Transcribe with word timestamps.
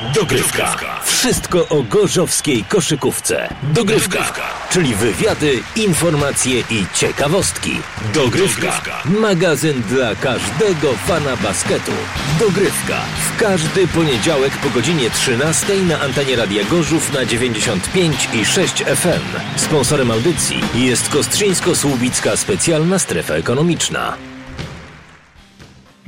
Dogrywka. 0.00 0.76
Wszystko 1.04 1.68
o 1.68 1.82
gorzowskiej 1.82 2.64
koszykówce. 2.64 3.54
Dogrywka. 3.62 4.24
Czyli 4.70 4.94
wywiady, 4.94 5.62
informacje 5.76 6.60
i 6.60 6.86
ciekawostki. 6.94 7.80
Dogrywka. 8.14 9.02
Magazyn 9.04 9.82
dla 9.82 10.14
każdego 10.14 10.92
fana 11.06 11.36
basketu. 11.36 11.92
Dogrywka. 12.38 13.00
W 13.30 13.40
każdy 13.40 13.88
poniedziałek 13.88 14.52
po 14.52 14.70
godzinie 14.70 15.10
13 15.10 15.76
na 15.76 16.00
antenie 16.00 16.36
Radia 16.36 16.64
Gorzów 16.64 17.12
na 17.12 17.24
95 17.24 18.28
i 18.32 18.44
6 18.44 18.84
FM. 18.84 19.40
Sponsorem 19.56 20.10
audycji 20.10 20.60
jest 20.74 21.10
Kostrzyńsko-Słubicka 21.10 22.36
Specjalna 22.36 22.98
Strefa 22.98 23.34
Ekonomiczna. 23.34 24.29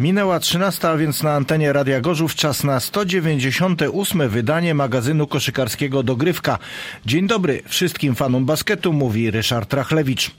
Minęła 0.02 0.40
13, 0.40 0.88
a 0.88 0.96
więc 0.96 1.22
na 1.22 1.32
antenie 1.32 1.72
Radia 1.72 2.00
Gorzów 2.00 2.34
czas 2.34 2.64
na 2.64 2.80
198 2.80 4.28
wydanie 4.28 4.74
magazynu 4.74 5.26
koszykarskiego 5.26 6.02
Dogrywka. 6.02 6.58
Dzień 7.06 7.26
dobry 7.26 7.62
wszystkim 7.66 8.14
fanom 8.14 8.44
basketu, 8.44 8.92
mówi 8.92 9.30
Ryszard 9.30 9.74
Rachlewicz. 9.74 10.30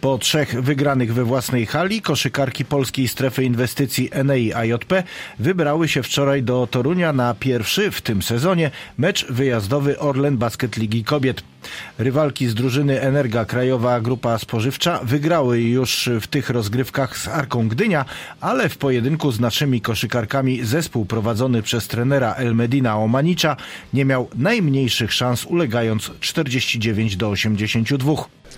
Po 0.00 0.18
trzech 0.18 0.62
wygranych 0.62 1.14
we 1.14 1.24
własnej 1.24 1.66
hali 1.66 2.02
koszykarki 2.02 2.64
polskiej 2.64 3.08
strefy 3.08 3.44
inwestycji 3.44 4.10
NEI 4.24 4.54
AJP 4.54 5.02
wybrały 5.38 5.88
się 5.88 6.02
wczoraj 6.02 6.42
do 6.42 6.68
Torunia 6.70 7.12
na 7.12 7.34
pierwszy 7.34 7.90
w 7.90 8.02
tym 8.02 8.22
sezonie 8.22 8.70
mecz 8.98 9.26
wyjazdowy 9.26 9.98
Orlen 9.98 10.36
Basket 10.36 10.76
Ligi 10.76 11.04
Kobiet. 11.04 11.42
Rywalki 11.98 12.48
z 12.48 12.54
drużyny 12.54 13.00
Energa 13.00 13.44
Krajowa 13.44 14.00
Grupa 14.00 14.38
Spożywcza 14.38 15.00
wygrały 15.02 15.60
już 15.60 16.10
w 16.20 16.26
tych 16.26 16.50
rozgrywkach 16.50 17.18
z 17.18 17.28
Arką 17.28 17.68
Gdynia, 17.68 18.04
ale 18.40 18.68
w 18.68 18.78
pojedynku 18.78 19.32
z 19.32 19.40
naszymi 19.40 19.80
koszykarkami 19.80 20.64
zespół 20.64 21.04
prowadzony 21.04 21.62
przez 21.62 21.88
trenera 21.88 22.34
El 22.34 22.54
Medina 22.54 22.98
Omanicza 22.98 23.56
nie 23.94 24.04
miał 24.04 24.28
najmniejszych 24.34 25.12
szans 25.12 25.44
ulegając 25.44 26.10
49 26.20 27.16
do 27.16 27.28
82. 27.28 28.12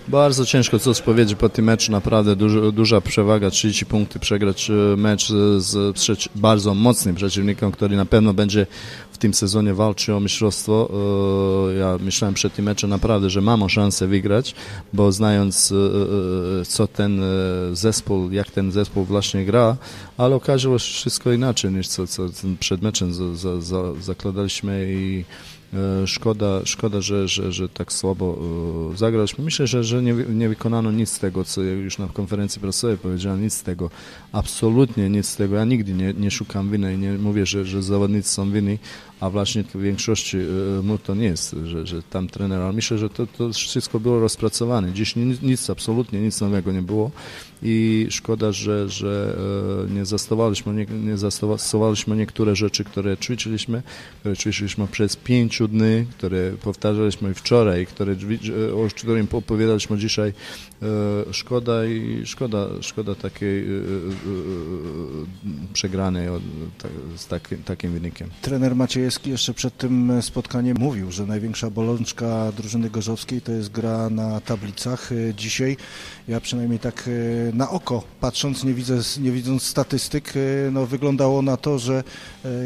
Bardzo 0.07 0.45
ciężko 0.45 0.79
coś 0.79 1.01
powiedzieć 1.01 1.39
po 1.39 1.49
tym 1.49 1.65
meczu, 1.65 1.91
naprawdę 1.91 2.35
dużo, 2.35 2.71
duża 2.71 3.01
przewaga, 3.01 3.49
30 3.49 3.85
punkty 3.85 4.19
przegrać 4.19 4.69
e, 4.69 4.73
mecz 4.97 5.27
z 5.57 5.95
bardzo 6.35 6.73
mocnym 6.73 7.15
przeciwnikiem, 7.15 7.71
który 7.71 7.95
na 7.95 8.05
pewno 8.05 8.33
będzie 8.33 8.67
w 9.13 9.17
tym 9.17 9.33
sezonie 9.33 9.73
walczył 9.73 10.17
o 10.17 10.19
mistrzostwo. 10.19 10.89
E, 11.69 11.73
ja 11.73 11.97
myślałem 11.99 12.33
przed 12.33 12.53
tym 12.53 12.65
meczem 12.65 12.89
naprawdę, 12.89 13.29
że 13.29 13.41
mamy 13.41 13.69
szansę 13.69 14.07
wygrać, 14.07 14.55
bo 14.93 15.11
znając 15.11 15.71
e, 16.61 16.65
co 16.65 16.87
ten 16.87 17.21
zespół, 17.73 18.31
jak 18.31 18.51
ten 18.51 18.71
zespół 18.71 19.03
właśnie 19.03 19.45
gra, 19.45 19.77
ale 20.17 20.35
okazało 20.35 20.79
się 20.79 20.93
wszystko 20.93 21.31
inaczej 21.31 21.71
niż 21.71 21.87
co, 21.87 22.07
co 22.07 22.23
przed 22.59 22.81
meczem 22.81 23.13
za, 23.13 23.35
za, 23.35 23.61
za, 23.61 23.83
zakładaliśmy 24.01 24.85
i 24.89 25.23
E, 25.23 25.52
szkoda, 26.05 26.61
szkoda 26.65 27.01
że, 27.01 27.27
że, 27.27 27.51
że 27.51 27.69
tak 27.69 27.93
słabo 27.93 28.37
e, 28.93 28.97
zagraliśmy. 28.97 29.43
Myślę, 29.43 29.67
że, 29.67 29.83
że 29.83 30.03
nie, 30.03 30.13
nie 30.13 30.49
wykonano 30.49 30.91
nic 30.91 31.09
z 31.09 31.19
tego, 31.19 31.43
co 31.43 31.61
już 31.61 31.97
na 31.97 32.07
konferencji 32.07 32.61
prasowej 32.61 32.97
powiedziałem, 32.97 33.43
nic 33.43 33.53
z 33.53 33.63
tego, 33.63 33.89
absolutnie 34.31 35.09
nic 35.09 35.27
z 35.27 35.35
tego. 35.35 35.55
Ja 35.55 35.65
nigdy 35.65 35.93
nie, 35.93 36.13
nie 36.13 36.31
szukam 36.31 36.71
winy 36.71 36.93
i 36.93 36.97
nie 36.97 37.11
mówię, 37.11 37.45
że, 37.45 37.65
że 37.65 37.83
zawodnicy 37.83 38.29
są 38.29 38.51
winni, 38.51 38.79
a 39.19 39.29
właśnie 39.29 39.63
w 39.63 39.81
większości 39.81 40.37
e, 40.37 40.81
mu 40.83 40.97
to 40.97 41.15
nie 41.15 41.25
jest, 41.25 41.55
że, 41.65 41.87
że 41.87 42.03
tam 42.03 42.27
trener, 42.27 42.61
ale 42.61 42.73
myślę, 42.73 42.97
że 42.97 43.09
to, 43.09 43.27
to 43.27 43.53
wszystko 43.53 43.99
było 43.99 44.19
rozpracowane. 44.19 44.93
Dziś 44.93 45.15
nic, 45.41 45.69
absolutnie 45.69 46.21
nic 46.21 46.41
nowego 46.41 46.71
nie 46.71 46.81
było 46.81 47.11
i 47.63 48.07
szkoda, 48.09 48.51
że, 48.51 48.89
że 48.89 49.37
e, 49.89 49.93
nie 49.93 50.05
zastosowaliśmy, 50.05 50.73
nie, 50.73 50.85
nie 50.85 51.17
zastosowaliśmy 51.17 52.15
niektóre 52.15 52.55
rzeczy, 52.55 52.83
które 52.83 53.17
ćwiczyliśmy, 53.17 53.83
które 54.19 54.37
ćwiczyliśmy 54.37 54.87
przez 54.87 55.15
pięciu 55.15 55.67
dni, 55.67 56.05
które 56.17 56.51
powtarzaliśmy 56.63 57.33
wczoraj, 57.33 57.85
które, 57.85 58.15
o 58.75 58.87
którym 58.97 59.27
opowiadaliśmy 59.31 59.97
dzisiaj. 59.97 60.33
E, 60.81 61.33
szkoda 61.33 61.85
i 61.85 62.21
szkoda, 62.25 62.67
szkoda 62.81 63.15
takiej 63.15 63.65
przegranej 65.73 66.27
z 67.17 67.27
takim 67.65 67.91
wynikiem. 67.91 68.29
Trener 68.41 68.75
Maciej 68.75 69.03
Krajewski 69.03 69.29
jeszcze 69.29 69.53
przed 69.53 69.77
tym 69.77 70.21
spotkaniem 70.21 70.77
mówił, 70.79 71.11
że 71.11 71.25
największa 71.25 71.69
bolączka 71.69 72.51
drużyny 72.57 72.89
gorzowskiej 72.89 73.41
to 73.41 73.51
jest 73.51 73.71
gra 73.71 74.09
na 74.09 74.41
tablicach. 74.41 75.11
E, 75.11 75.33
dzisiaj 75.33 75.77
ja 76.27 76.39
przynajmniej 76.39 76.79
tak 76.79 77.09
e, 77.49 77.55
na 77.55 77.69
oko 77.69 78.03
patrząc, 78.21 78.63
nie, 78.63 78.73
widzę, 78.73 78.99
nie 79.19 79.31
widząc 79.31 79.63
statystyk, 79.63 80.33
e, 80.35 80.71
no 80.71 80.85
wyglądało 80.85 81.41
na 81.41 81.57
to, 81.57 81.79
że 81.79 82.03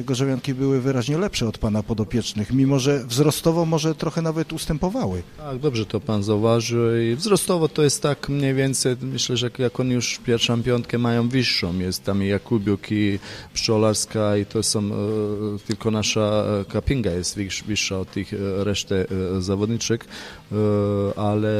gorzowianki 0.05 0.53
były 0.53 0.81
wyraźnie 0.81 1.17
lepsze 1.17 1.47
od 1.47 1.57
pana 1.57 1.83
podopiecznych, 1.83 2.51
mimo 2.53 2.79
że 2.79 3.05
wzrostowo 3.05 3.65
może 3.65 3.95
trochę 3.95 4.21
nawet 4.21 4.53
ustępowały. 4.53 5.23
Tak, 5.37 5.59
dobrze 5.59 5.85
to 5.85 5.99
pan 5.99 6.23
zauważył 6.23 6.97
i 6.97 7.15
wzrostowo 7.15 7.69
to 7.69 7.83
jest 7.83 8.01
tak 8.01 8.29
mniej 8.29 8.53
więcej, 8.53 8.95
myślę, 9.01 9.37
że 9.37 9.49
jak 9.57 9.79
oni 9.79 9.93
już 9.93 10.19
pierwszą 10.25 10.63
piątkę 10.63 10.97
mają 10.97 11.29
wyższą, 11.29 11.79
jest 11.79 12.03
tam 12.03 12.23
i 12.23 12.27
Jakubiuk 12.47 12.91
i 12.91 13.19
Pszczolarska 13.53 14.37
i 14.37 14.45
to 14.45 14.63
są 14.63 14.79
e, 14.79 14.91
tylko 15.67 15.91
nasza 15.91 16.43
Kapinga 16.69 17.11
jest 17.11 17.37
wyższa 17.67 17.99
od 17.99 18.11
tych 18.11 18.33
e, 18.33 18.37
reszty 18.63 18.95
e, 18.95 19.41
zawodniczych, 19.41 20.01
e, 20.51 21.19
ale 21.19 21.53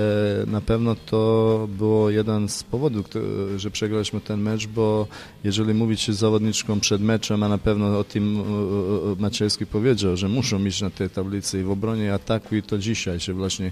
na 0.48 0.62
pewno 0.62 0.96
to 0.96 1.68
było 1.78 2.10
jeden 2.10 2.50
z 2.50 2.64
powodów, 2.64 3.06
że 3.58 3.72
przegraliśmy 3.72 4.22
ten 4.22 4.42
mecz, 4.42 4.68
bo 4.68 5.08
jeżeli 5.44 5.74
mówić 5.74 6.12
z 6.12 6.18
zawodniczką 6.18 6.80
przed 6.80 7.02
meczem, 7.02 7.44
a 7.44 7.50
na 7.50 7.58
pewno 7.58 8.00
o 8.00 8.04
tym 8.04 8.44
Maciejski 9.20 9.66
powiedział, 9.66 10.18
że 10.18 10.30
muszą 10.30 10.66
iść 10.66 10.82
na 10.82 10.90
tej 10.90 11.10
tablicy 11.10 11.60
i 11.60 11.64
w 11.64 11.72
obronie 11.72 12.14
ataku 12.14 12.56
i 12.56 12.64
to 12.64 12.78
dzisiaj 12.78 13.20
się 13.20 13.34
właśnie 13.34 13.72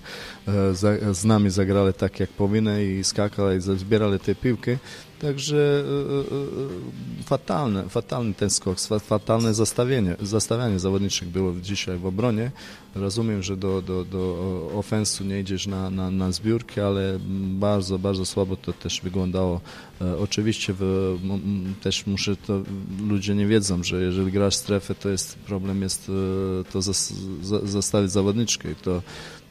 z 1.12 1.26
nami 1.26 1.50
zagrali 1.50 1.94
tak 1.94 2.20
jak 2.20 2.30
powinny 2.30 2.86
i 2.86 3.04
skakali 3.04 3.58
i 3.58 3.62
zbierali 3.62 4.20
te 4.20 4.36
piłki, 4.36 4.72
Także 5.20 5.58
e, 5.58 7.22
e, 7.22 7.24
fatalne, 7.24 7.90
fatalny 7.90 8.34
ten 8.34 8.50
skok, 8.50 8.78
fatalne 9.00 9.54
zastawienie, 9.54 10.16
zastawianie 10.22 10.80
zawodniczych 10.80 11.30
było 11.30 11.54
dzisiaj 11.62 11.98
w 11.98 12.06
obronie. 12.06 12.52
Rozumiem, 12.96 13.44
że 13.44 13.58
do, 13.58 13.82
do, 13.82 14.06
do 14.06 14.72
ofensu 14.76 15.24
nie 15.24 15.40
idziesz 15.40 15.68
na, 15.68 15.90
na, 15.90 16.12
na 16.12 16.32
zbiórki, 16.32 16.82
ale 16.82 17.20
bardzo, 17.60 18.00
bardzo 18.00 18.26
słabo 18.26 18.56
to 18.56 18.74
też 18.74 19.02
wyglądało. 19.02 19.62
E, 20.02 20.18
oczywiście 20.18 20.74
w, 20.80 21.16
też 21.82 22.08
muszę, 22.08 22.36
to 22.36 22.62
ludzie 23.08 23.36
nie 23.36 23.48
wiedzą, 23.48 23.84
że 23.84 24.02
jeżeli 24.02 24.32
grasz 24.32 24.56
strefę, 24.56 24.96
to 24.96 25.10
jest 25.10 25.36
problem 25.36 25.82
jest 25.82 26.12
to 26.72 26.82
zastawić 27.64 28.12
zawodniczkę 28.12 28.72
i 28.72 28.76
to 28.76 29.02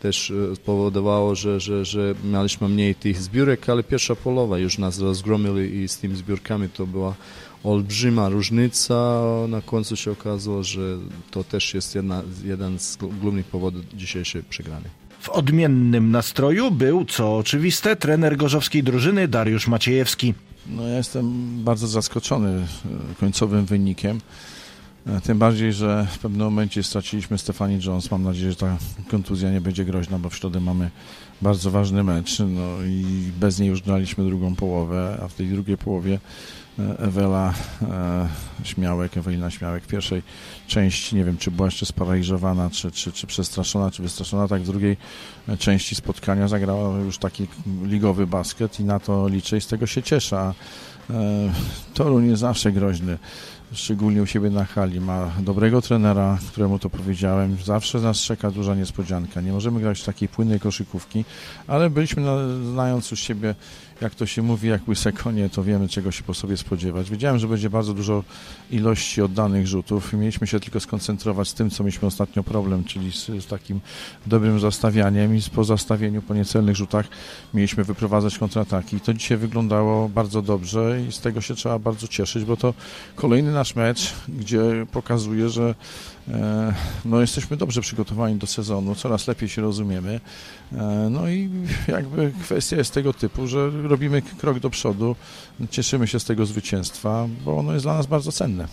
też 0.05 0.31
e, 0.31 0.57
spowodowało, 0.57 1.35
że, 1.35 1.61
że, 1.61 1.85
że 1.85 2.15
mieliśmy 2.25 2.69
mniej 2.69 2.95
tych 2.95 3.23
zbiórek, 3.23 3.69
ale 3.69 3.83
pierwsza 3.83 4.17
połowa 4.17 4.59
już 4.59 4.79
nas 4.79 4.99
rozgromili 4.99 5.83
i 5.83 5.89
z 5.89 5.99
tymi 5.99 6.17
zbiórkami 6.17 6.69
to 6.69 6.87
była 6.87 7.15
olbrzyma 7.65 8.29
różnica. 8.29 9.23
Na 9.49 9.61
końcu 9.61 9.97
się 9.97 10.11
okazało, 10.11 10.63
że 10.63 10.81
to 11.31 11.45
też 11.45 11.75
jest 11.75 11.95
jedna, 11.95 12.23
jeden 12.45 12.79
z 12.79 12.97
głównych 12.97 13.47
powodów 13.47 13.83
dzisiejszej 13.95 14.43
przegrany. 14.43 14.85
W 15.21 15.29
odmiennym 15.29 16.11
nastroju 16.11 16.71
był, 16.71 17.05
co 17.05 17.37
oczywiste, 17.37 17.97
trener 17.97 18.37
gorzowskiej 18.37 18.83
drużyny 18.83 19.29
Dariusz 19.29 19.69
Maciejewski. 19.69 20.35
No 20.67 20.89
ja 20.89 20.97
jestem 20.97 21.25
bardzo 21.65 21.87
zaskoczony 21.87 22.49
e, 22.51 22.67
końcowym 23.21 23.65
wynikiem. 23.65 24.21
E, 25.07 25.21
tym 25.21 25.39
bardziej, 25.39 25.73
że 25.73 26.07
w 26.11 26.19
pewnym 26.19 26.47
momencie 26.47 26.83
straciliśmy 26.83 27.39
Stefani 27.39 27.79
Jones. 27.87 28.11
Mam 28.11 28.23
nadzieję, 28.23 28.51
że 28.51 28.57
ta 28.57 28.77
kontuzja 29.11 29.51
nie 29.51 29.61
będzie 29.61 29.85
groźna, 29.85 30.19
bo 30.19 30.31
w 30.31 30.37
środę 30.37 30.61
mamy 30.61 30.91
bardzo 31.43 31.71
ważny 31.71 32.03
mecz. 32.03 32.39
No 32.39 32.85
i 32.87 33.05
bez 33.41 33.59
niej 33.59 33.69
już 33.69 33.83
graliśmy 33.83 34.25
drugą 34.25 34.55
połowę, 34.55 35.19
a 35.23 35.29
w 35.29 35.35
tej 35.35 35.47
drugiej 35.47 35.77
połowie 35.79 36.19
e, 36.79 36.99
Ewela 36.99 37.55
e, 37.83 38.29
Śmiałek, 38.65 39.17
Ewelina 39.17 39.51
Śmiałek 39.51 39.85
w 39.85 39.87
pierwszej 39.87 40.23
części, 40.67 41.17
nie 41.17 41.25
wiem 41.25 41.37
czy 41.37 41.50
była 41.50 41.67
jeszcze 41.67 41.87
sparaliżowana, 41.87 42.71
czy, 42.71 42.91
czy, 42.91 43.12
czy 43.12 43.27
przestraszona, 43.27 43.91
czy 43.91 44.03
wystraszona, 44.03 44.49
tak 44.49 44.62
w 44.62 44.67
drugiej 44.67 44.97
części 45.59 45.95
spotkania 45.95 46.49
zagrała 46.49 46.99
już 46.99 47.19
taki 47.19 47.47
ligowy 47.83 48.27
basket 48.27 48.81
i 48.81 48.85
na 48.85 49.00
to 49.00 49.29
liczę 49.29 49.57
i 49.57 49.61
z 49.61 49.67
tego 49.67 49.87
się 49.87 50.03
cieszę. 50.03 50.39
A 50.39 50.55
Toruń 51.95 52.29
jest 52.29 52.41
zawsze 52.41 52.73
groźny 52.73 53.19
szczególnie 53.75 54.23
u 54.23 54.26
siebie 54.26 54.50
na 54.50 54.65
hali. 54.65 55.00
Ma 55.00 55.32
dobrego 55.41 55.82
trenera, 55.82 56.38
któremu 56.49 56.79
to 56.79 56.91
powiedziałem. 56.91 57.56
Zawsze 57.65 58.00
nas 58.00 58.17
czeka 58.17 58.50
duża 58.50 58.75
niespodzianka. 58.75 59.41
Nie 59.41 59.53
możemy 59.53 59.81
grać 59.81 60.00
w 60.00 60.05
takiej 60.05 60.29
płynnej 60.29 60.61
koszykówki, 60.61 61.25
ale 61.67 61.91
byliśmy, 61.91 62.23
znając 62.73 63.11
już 63.11 63.21
siebie 63.21 63.55
jak 64.00 64.15
to 64.15 64.26
się 64.26 64.43
mówi, 64.43 64.69
jak 64.69 64.88
łyse 64.88 65.12
konie, 65.12 65.49
to 65.49 65.65
wiemy, 65.65 65.88
czego 65.88 66.11
się 66.11 66.23
po 66.23 66.35
sobie 66.35 66.56
spodziewać. 66.56 67.11
Wiedziałem, 67.11 67.38
że 67.38 67.49
będzie 67.49 67.71
bardzo 67.71 67.94
dużo 67.94 68.25
ilości 68.71 69.23
oddanych 69.23 69.67
rzutów 69.67 70.12
mieliśmy 70.12 70.47
się 70.47 70.61
tylko 70.61 70.81
skoncentrować 70.81 71.49
z 71.49 71.55
tym, 71.55 71.71
co 71.71 71.85
mieliśmy 71.85 72.09
ostatnio 72.09 72.43
problem, 72.43 72.85
czyli 72.85 73.12
z, 73.12 73.26
z 73.26 73.47
takim 73.47 73.81
dobrym 74.26 74.61
zastawianiem 74.61 75.37
i 75.37 75.41
po 75.55 75.65
zastawieniu, 75.65 76.23
po 76.23 76.35
niecelnych 76.35 76.76
rzutach 76.76 77.06
mieliśmy 77.55 77.85
wyprowadzać 77.85 78.38
kontrataki. 78.38 78.97
I 78.97 79.00
to 79.00 79.15
dzisiaj 79.15 79.38
wyglądało 79.38 80.09
bardzo 80.09 80.43
dobrze 80.43 81.03
i 81.09 81.12
z 81.12 81.21
tego 81.21 81.41
się 81.41 81.55
trzeba 81.55 81.79
bardzo 81.79 82.09
cieszyć, 82.09 82.44
bo 82.44 82.56
to 82.56 82.75
kolejny 83.17 83.53
nasz 83.53 83.63
nasz 83.64 83.75
mecz, 83.75 84.12
gdzie 84.28 84.87
pokazuje, 84.93 85.49
że 85.49 85.75
e, 86.28 86.75
no, 87.05 87.20
jesteśmy 87.20 87.56
dobrze 87.56 87.81
przygotowani 87.81 88.37
do 88.37 88.46
sezonu, 88.46 88.94
coraz 88.94 89.28
lepiej 89.28 89.49
się 89.49 89.62
rozumiemy. 89.62 90.20
E, 90.72 91.08
no 91.11 91.28
i 91.28 91.50
jakby 91.88 92.32
kwestia 92.43 92.76
jest 92.76 92.94
tego 92.94 93.12
typu, 93.12 93.46
że 93.46 93.70
robimy 93.82 94.22
krok 94.22 94.58
do 94.58 94.70
przodu, 94.70 95.16
cieszymy 95.70 96.06
się 96.06 96.20
z 96.20 96.25
tego 96.25 96.46
zwycięstwa, 96.46 97.28
bo 97.44 97.58
ono 97.58 97.72
jest 97.72 97.84
dla 97.84 97.94
nas 97.96 98.06
bardzo 98.06 98.32
cenne. 98.32 98.69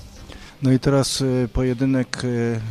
No 0.61 0.71
i 0.71 0.79
teraz 0.79 1.21
y, 1.21 1.49
pojedynek 1.53 2.21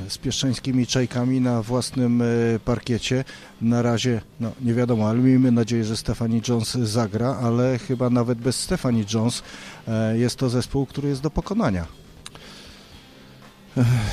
z 0.08 0.18
pieszczańskimi 0.18 0.86
czajkami 0.86 1.40
na 1.40 1.62
własnym 1.62 2.22
parkiecie. 2.64 3.24
Na 3.60 3.82
razie, 3.82 4.20
no 4.40 4.52
nie 4.60 4.74
wiadomo, 4.74 5.08
ale 5.08 5.18
miejmy 5.18 5.52
nadzieję, 5.52 5.84
że 5.84 5.96
Stephanie 5.96 6.40
Jones 6.48 6.74
zagra, 6.74 7.38
ale 7.42 7.78
chyba 7.78 8.10
nawet 8.10 8.38
bez 8.38 8.60
Stephanie 8.60 9.04
Jones 9.14 9.42
e, 9.88 10.18
jest 10.18 10.36
to 10.36 10.50
zespół, 10.50 10.86
który 10.86 11.08
jest 11.08 11.22
do 11.22 11.30
pokonania. 11.30 11.99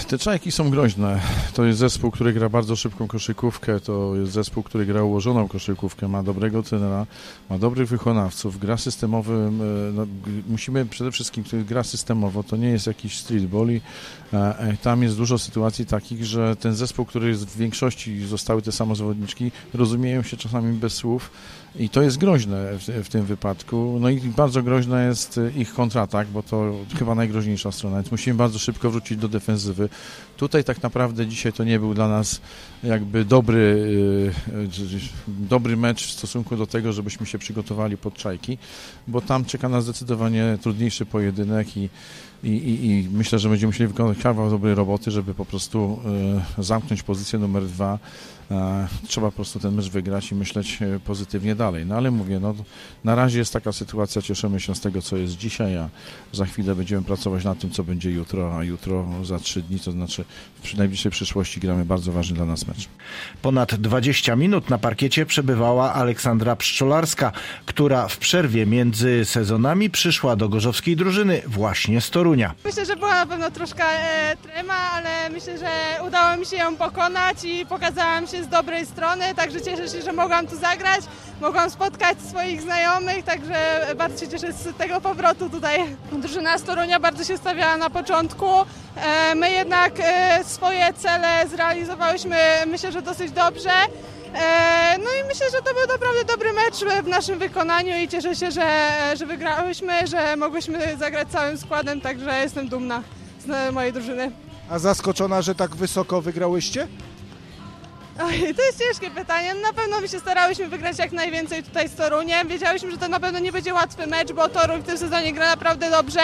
Te 0.08 0.18
czajki 0.18 0.52
są 0.52 0.70
groźne. 0.70 1.20
To 1.54 1.66
jest 1.66 1.80
zespół, 1.80 2.12
który 2.12 2.34
gra 2.34 2.50
bardzo 2.50 2.76
szybką 2.76 3.08
koszykówkę, 3.08 3.80
to 3.80 4.16
jest 4.16 4.32
zespół, 4.32 4.64
który 4.64 4.86
gra 4.86 5.04
ułożoną 5.04 5.48
koszykówkę, 5.48 6.08
ma 6.08 6.24
dobrego 6.24 6.64
trenera, 6.64 7.06
ma 7.50 7.58
dobrych 7.58 7.90
wykonawców, 7.90 8.60
gra 8.60 8.78
systemowym, 8.78 9.62
e, 9.62 9.92
no, 9.94 10.08
musimy 10.50 10.86
przede 10.86 11.12
wszystkim, 11.12 11.44
który 11.44 11.64
gra 11.64 11.84
systemowo, 11.84 12.44
to 12.44 12.58
nie 12.58 12.70
jest 12.70 12.88
jakiś 12.88 13.18
streetball 13.18 13.70
i 13.70 13.82
e, 14.34 14.60
e, 14.60 14.78
tam 14.78 15.04
jest 15.04 15.18
dużo 15.18 15.38
sytuacji 15.38 15.86
takich, 15.86 16.26
że 16.26 16.56
ten 16.56 16.76
zespół, 16.76 17.06
który 17.06 17.30
jest 17.30 17.46
w 17.46 17.58
większości 17.58 18.26
zostały 18.26 18.62
te 18.62 18.72
same 18.72 18.96
zawodniczki, 18.96 19.52
rozumieją 19.74 20.24
się 20.24 20.38
czasami 20.38 20.74
bez 20.74 20.94
słów, 20.94 21.32
i 21.80 21.90
to 21.90 22.02
jest 22.02 22.18
groźne 22.18 22.78
w, 22.78 22.84
w, 23.06 23.10
tym 23.10 23.26
wypadku. 23.26 23.98
No 24.02 24.10
i 24.10 24.20
bardzo 24.20 24.64
groźna 24.64 25.04
jest 25.04 25.40
ich 25.56 25.74
kontratak, 25.74 26.28
bo 26.28 26.44
to 26.44 26.74
chyba 27.00 27.16
najgroźniejsza 27.16 27.72
strona, 27.72 27.96
więc 27.96 28.12
musimy 28.12 28.38
bardzo 28.38 28.60
szybko 28.60 28.92
wrócić 28.92 29.18
do 29.18 29.28
defensywy 29.28 29.47
defensywy. 29.48 29.90
Tutaj 30.38 30.64
tak 30.64 30.84
naprawdę 30.84 31.28
dzisiaj 31.28 31.54
to 31.54 31.64
nie 31.64 31.80
był 31.80 31.94
dla 31.94 32.08
nas 32.08 32.42
jakby 32.84 33.26
dobry, 33.26 33.60
y, 34.48 35.28
dobry 35.28 35.78
mecz 35.78 36.08
w 36.08 36.12
stosunku 36.12 36.58
do 36.58 36.68
tego, 36.68 36.94
żebyśmy 36.94 37.26
się 37.26 37.38
przygotowali 37.38 37.98
pod 37.98 38.14
czajki, 38.14 38.58
bo 39.08 39.22
tam 39.22 39.46
czeka 39.46 39.70
nas 39.70 39.84
zdecydowanie 39.84 40.58
trudniejszy 40.62 41.06
pojedynek 41.06 41.78
i, 41.78 41.90
i, 42.44 42.50
i, 42.50 42.86
i 42.86 43.10
myślę, 43.12 43.40
że 43.40 43.50
będziemy 43.50 43.70
musieli 43.70 43.88
wykonać 43.88 44.18
kawał 44.18 44.50
dobrej 44.50 44.76
roboty, 44.76 45.12
żeby 45.12 45.34
po 45.34 45.46
prostu 45.46 46.00
y, 46.60 46.64
zamknąć 46.64 47.04
pozycję 47.04 47.40
numer 47.40 47.66
dwa 47.66 48.00
trzeba 49.08 49.28
po 49.28 49.36
prostu 49.36 49.60
ten 49.60 49.76
mecz 49.76 49.90
wygrać 49.90 50.32
i 50.32 50.36
myśleć 50.36 50.80
pozytywnie 51.06 51.56
dalej. 51.56 51.86
No 51.86 51.96
ale 51.96 52.12
mówię, 52.12 52.40
no, 52.40 52.56
na 53.04 53.16
razie 53.16 53.40
jest 53.40 53.54
taka 53.54 53.72
sytuacja, 53.72 54.22
cieszymy 54.22 54.60
się 54.60 54.76
z 54.76 54.80
tego, 54.80 55.02
co 55.02 55.18
jest 55.18 55.38
dzisiaj, 55.38 55.78
a 55.78 55.90
za 56.34 56.46
chwilę 56.46 56.76
będziemy 56.76 57.04
pracować 57.04 57.44
nad 57.44 57.60
tym, 57.60 57.72
co 57.72 57.84
będzie 57.84 58.12
jutro, 58.12 58.58
a 58.58 58.64
jutro 58.64 59.06
za 59.24 59.40
trzy 59.40 59.62
dni, 59.62 59.80
to 59.80 59.92
znaczy 59.92 60.26
w 60.64 60.78
najbliższej 60.78 61.12
przyszłości 61.12 61.60
gramy 61.60 61.86
bardzo 61.86 62.12
ważny 62.12 62.36
dla 62.36 62.46
nas 62.46 62.68
mecz. 62.68 62.90
Ponad 63.42 63.76
20 63.76 64.36
minut 64.36 64.70
na 64.70 64.78
parkiecie 64.78 65.26
przebywała 65.26 65.94
Aleksandra 65.94 66.56
Pszczolarska, 66.56 67.32
która 67.66 68.08
w 68.08 68.18
przerwie 68.18 68.66
między 68.66 69.26
sezonami 69.26 69.90
przyszła 69.90 70.36
do 70.36 70.50
gorzowskiej 70.50 70.96
drużyny 70.96 71.42
właśnie 71.48 72.02
z 72.02 72.10
Torunia. 72.10 72.54
Myślę, 72.66 72.86
że 72.86 72.96
była 72.96 73.16
na 73.16 73.26
pewno 73.26 73.52
troszkę 73.52 73.84
e, 73.84 74.38
trema, 74.38 74.74
ale 74.74 75.30
myślę, 75.30 75.58
że 75.58 75.70
udało 76.08 76.38
mi 76.38 76.46
się 76.46 76.56
ją 76.56 76.76
pokonać 76.76 77.38
i 77.44 77.66
pokazałam 77.66 78.28
się 78.28 78.44
z 78.44 78.48
dobrej 78.48 78.86
strony, 78.86 79.24
także 79.36 79.62
cieszę 79.62 79.88
się, 79.90 80.02
że 80.02 80.14
mogłam 80.14 80.48
tu 80.48 80.56
zagrać, 80.56 81.02
mogłam 81.42 81.70
spotkać 81.70 82.18
swoich 82.30 82.62
znajomych, 82.62 83.26
także 83.26 83.88
bardzo 83.98 84.26
się 84.26 84.32
cieszę 84.32 84.54
z 84.54 84.78
tego 84.78 85.02
powrotu 85.02 85.50
tutaj. 85.50 85.80
Drużyna 86.12 86.58
z 86.58 86.64
Torunia 86.64 87.00
bardzo 87.00 87.24
się 87.24 87.38
stawiała 87.38 87.78
na 87.78 87.90
początku, 87.90 88.48
e, 88.96 89.36
my 89.36 89.52
jednak 89.52 90.00
e, 90.00 90.17
swoje 90.44 90.94
cele 90.94 91.48
zrealizowałyśmy 91.48 92.38
myślę, 92.68 92.92
że 92.92 93.02
dosyć 93.02 93.32
dobrze. 93.32 93.72
E, 94.34 94.98
no 94.98 95.10
i 95.22 95.28
myślę, 95.28 95.46
że 95.52 95.58
to 95.58 95.74
był 95.74 95.88
naprawdę 95.88 96.26
dobry 96.28 96.54
mecz 96.54 97.04
w 97.04 97.08
naszym 97.08 97.40
wykonaniu 97.40 97.98
i 97.98 98.08
cieszę 98.08 98.36
się, 98.36 98.52
że, 98.52 98.92
że 99.18 99.26
wygrałyśmy, 99.26 100.08
że 100.08 100.36
mogłyśmy 100.36 100.98
zagrać 100.98 101.28
całym 101.30 101.58
składem, 101.58 102.02
także 102.02 102.40
jestem 102.40 102.70
dumna 102.70 103.04
z 103.40 103.74
mojej 103.74 103.94
drużyny. 103.94 104.32
A 104.70 104.80
zaskoczona, 104.80 105.42
że 105.42 105.56
tak 105.56 105.76
wysoko 105.76 106.22
wygrałyście? 106.22 106.88
Oj, 108.24 108.56
to 108.56 108.64
jest 108.64 108.80
ciężkie 108.80 109.12
pytanie. 109.12 109.54
Na 109.54 109.74
pewno 109.74 110.02
my 110.02 110.08
się 110.08 110.20
starałyśmy 110.20 110.68
wygrać 110.68 111.00
jak 111.00 111.12
najwięcej 111.12 111.64
tutaj 111.64 111.90
z 111.90 111.96
Toruniem. 111.96 112.48
Wiedziałyśmy, 112.48 112.92
że 112.92 112.98
to 112.98 113.08
na 113.08 113.20
pewno 113.20 113.40
nie 113.40 113.52
będzie 113.52 113.74
łatwy 113.74 114.08
mecz, 114.08 114.32
bo 114.32 114.50
Toruń 114.50 114.82
w 114.82 114.86
tym 114.86 114.98
sezonie 114.98 115.34
gra 115.34 115.46
naprawdę 115.46 115.92
dobrze. 115.92 116.22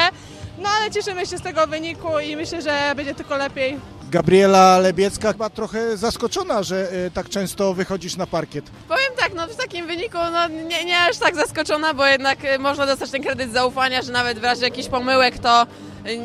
No 0.57 0.69
ale 0.69 0.91
cieszymy 0.91 1.25
się 1.25 1.37
z 1.37 1.41
tego 1.41 1.67
wyniku 1.67 2.19
i 2.19 2.35
myślę, 2.35 2.61
że 2.61 2.93
będzie 2.95 3.15
tylko 3.15 3.37
lepiej. 3.37 3.79
Gabriela 4.11 4.77
Lebiecka 4.77 5.31
chyba 5.31 5.49
trochę 5.49 5.97
zaskoczona, 5.97 6.63
że 6.63 6.93
y, 6.93 7.11
tak 7.11 7.29
często 7.29 7.73
wychodzisz 7.73 8.15
na 8.15 8.27
parkiet. 8.27 8.65
Powiem 8.87 9.11
tak, 9.17 9.33
no 9.35 9.47
w 9.47 9.55
takim 9.55 9.87
wyniku 9.87 10.17
no, 10.31 10.47
nie, 10.47 10.85
nie 10.85 10.99
aż 10.99 11.17
tak 11.17 11.35
zaskoczona, 11.35 11.93
bo 11.93 12.05
jednak 12.05 12.43
y, 12.45 12.59
można 12.59 12.85
dostać 12.85 13.11
ten 13.11 13.23
kredyt 13.23 13.53
zaufania, 13.53 14.01
że 14.01 14.11
nawet 14.11 14.39
w 14.39 14.43
razie 14.43 14.63
jakichś 14.63 14.87
pomyłek 14.87 15.39
to 15.39 15.65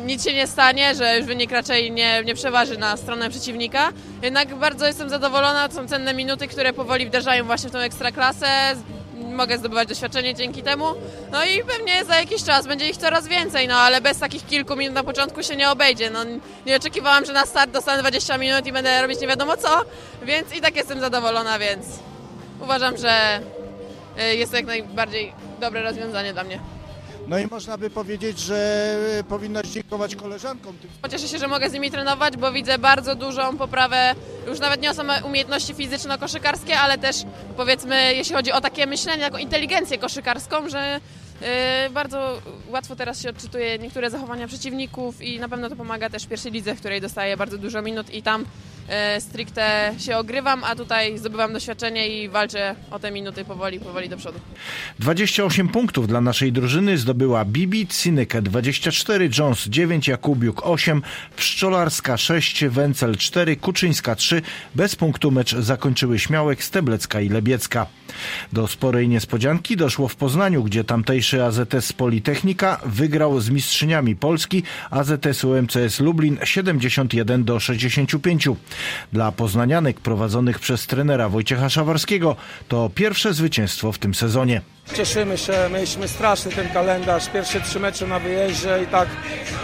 nic 0.05 0.23
się 0.23 0.33
nie 0.33 0.47
stanie, 0.47 0.95
że 0.95 1.17
już 1.17 1.27
wynik 1.27 1.51
raczej 1.51 1.91
nie, 1.91 2.23
nie 2.23 2.35
przeważy 2.35 2.77
na 2.77 2.97
stronę 2.97 3.29
przeciwnika. 3.29 3.91
Jednak 4.21 4.55
bardzo 4.55 4.87
jestem 4.87 5.09
zadowolona, 5.09 5.69
to 5.69 5.75
są 5.75 5.87
cenne 5.87 6.13
minuty, 6.13 6.47
które 6.47 6.73
powoli 6.73 7.05
wderzają 7.07 7.45
właśnie 7.45 7.69
w 7.69 7.71
tą 7.71 7.79
ekstraklasę. 7.79 8.47
Mogę 9.19 9.57
zdobywać 9.57 9.87
doświadczenie 9.87 10.35
dzięki 10.35 10.63
temu. 10.63 10.85
No 11.31 11.45
i 11.45 11.63
pewnie 11.63 12.05
za 12.05 12.15
jakiś 12.19 12.43
czas 12.43 12.67
będzie 12.67 12.89
ich 12.89 12.97
coraz 12.97 13.27
więcej, 13.27 13.67
no 13.67 13.75
ale 13.75 14.01
bez 14.01 14.19
takich 14.19 14.45
kilku 14.45 14.75
minut 14.75 14.95
na 14.95 15.03
początku 15.03 15.43
się 15.43 15.55
nie 15.55 15.69
obejdzie. 15.69 16.09
No, 16.09 16.19
nie 16.65 16.75
oczekiwałam, 16.75 17.25
że 17.25 17.33
na 17.33 17.45
start 17.45 17.71
dostanę 17.71 17.99
20 18.01 18.37
minut 18.37 18.67
i 18.67 18.71
będę 18.71 19.01
robić 19.01 19.21
nie 19.21 19.27
wiadomo 19.27 19.57
co, 19.57 19.81
więc 20.23 20.55
i 20.55 20.61
tak 20.61 20.75
jestem 20.75 20.99
zadowolona, 20.99 21.59
więc 21.59 21.85
uważam, 22.61 22.97
że 22.97 23.39
y, 24.19 24.35
jest 24.35 24.51
to 24.51 24.57
jak 24.57 24.65
najbardziej 24.65 25.33
dobre 25.59 25.81
rozwiązanie 25.81 26.33
dla 26.33 26.43
mnie. 26.43 26.59
No 27.29 27.39
i 27.39 27.47
można 27.47 27.77
by 27.77 27.89
powiedzieć, 27.89 28.39
że 28.39 28.95
powinnaś 29.29 29.67
dziękować 29.67 30.15
koleżankom. 30.15 30.75
Cieszę 31.11 31.27
się, 31.27 31.37
że 31.37 31.47
mogę 31.47 31.69
z 31.69 31.73
nimi 31.73 31.91
trenować, 31.91 32.37
bo 32.37 32.51
widzę 32.51 32.77
bardzo 32.77 33.15
dużą 33.15 33.57
poprawę, 33.57 34.15
już 34.47 34.59
nawet 34.59 34.81
nie 34.81 34.91
o 34.91 34.93
same 34.93 35.23
umiejętności 35.23 35.73
fizyczno-koszykarskie, 35.73 36.73
ale 36.73 36.97
też 36.97 37.15
powiedzmy, 37.57 38.15
jeśli 38.15 38.35
chodzi 38.35 38.51
o 38.51 38.61
takie 38.61 38.85
myślenie, 38.85 39.23
taką 39.23 39.37
inteligencję 39.37 39.97
koszykarską, 39.97 40.69
że 40.69 40.99
yy, 41.41 41.47
bardzo 41.89 42.41
łatwo 42.69 42.95
teraz 42.95 43.21
się 43.21 43.29
odczytuje 43.29 43.79
niektóre 43.79 44.09
zachowania 44.09 44.47
przeciwników 44.47 45.21
i 45.21 45.39
na 45.39 45.49
pewno 45.49 45.69
to 45.69 45.75
pomaga 45.75 46.09
też 46.09 46.27
pierwszej 46.27 46.51
lidze, 46.51 46.75
w 46.75 46.79
której 46.79 47.01
dostaję 47.01 47.37
bardzo 47.37 47.57
dużo 47.57 47.81
minut 47.81 48.13
i 48.13 48.23
tam 48.23 48.45
E, 48.45 48.68
stricte 49.19 49.93
się 49.97 50.17
ogrywam, 50.17 50.63
a 50.63 50.75
tutaj 50.75 51.17
zdobywam 51.17 51.53
doświadczenie 51.53 52.07
i 52.07 52.29
walczę 52.29 52.75
o 52.91 52.99
te 52.99 53.11
minuty 53.11 53.45
powoli, 53.45 53.79
powoli 53.79 54.09
do 54.09 54.17
przodu. 54.17 54.39
28 54.99 55.67
punktów 55.67 56.07
dla 56.07 56.21
naszej 56.21 56.51
drużyny 56.51 56.97
zdobyła 56.97 57.45
Bibi, 57.45 57.87
Cynykę 57.87 58.41
24, 58.41 59.29
Jones 59.37 59.65
9, 59.67 60.07
Jakubiuk 60.07 60.67
8, 60.67 61.01
Pszczolarska 61.35 62.17
6, 62.17 62.65
Wencel 62.65 63.17
4, 63.17 63.55
Kuczyńska 63.55 64.15
3. 64.15 64.41
Bez 64.75 64.95
punktu 64.95 65.31
mecz 65.31 65.55
zakończyły 65.55 66.19
Śmiałek, 66.19 66.63
Steblecka 66.63 67.21
i 67.21 67.29
Lebiecka. 67.29 67.85
Do 68.53 68.67
sporej 68.67 69.07
niespodzianki 69.07 69.77
doszło 69.77 70.07
w 70.07 70.15
Poznaniu, 70.15 70.63
gdzie 70.63 70.83
tamtejszy 70.83 71.43
AZS 71.43 71.93
Politechnika 71.93 72.81
wygrał 72.85 73.39
z 73.39 73.49
mistrzyniami 73.49 74.15
Polski 74.15 74.63
AZS 74.89 75.43
UMCS 75.43 75.99
Lublin 75.99 76.37
71 76.43 77.43
do 77.43 77.59
65. 77.59 78.47
Dla 79.13 79.31
poznanianek 79.31 79.99
prowadzonych 79.99 80.59
przez 80.59 80.87
trenera 80.87 81.29
Wojciecha 81.29 81.69
Szawarskiego 81.69 82.35
to 82.67 82.89
pierwsze 82.95 83.33
zwycięstwo 83.33 83.91
w 83.91 83.97
tym 83.97 84.15
sezonie. 84.15 84.61
Cieszymy 84.93 85.37
się, 85.37 85.53
mieliśmy 85.73 86.07
straszny 86.07 86.51
ten 86.51 86.69
kalendarz, 86.69 87.29
pierwsze 87.29 87.61
trzy 87.61 87.79
mecze 87.79 88.07
na 88.07 88.19
wyjeździe 88.19 88.83
i 88.83 88.87
tak 88.87 89.07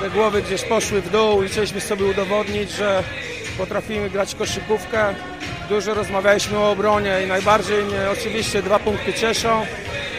te 0.01 0.09
głowy 0.09 0.41
gdzieś 0.41 0.61
poszły 0.61 1.01
w 1.01 1.11
dół 1.11 1.43
i 1.43 1.47
chcieliśmy 1.47 1.81
sobie 1.81 2.05
udowodnić, 2.05 2.71
że 2.71 3.03
potrafimy 3.57 4.09
grać 4.09 4.35
koszykówkę. 4.35 5.15
Dużo 5.69 5.93
rozmawialiśmy 5.93 6.57
o 6.57 6.71
obronie 6.71 7.21
i 7.25 7.27
najbardziej 7.27 7.83
mnie 7.83 8.09
oczywiście 8.11 8.63
dwa 8.63 8.79
punkty 8.79 9.13
cieszą, 9.13 9.65